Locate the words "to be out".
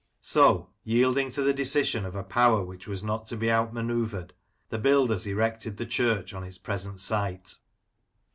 3.27-3.71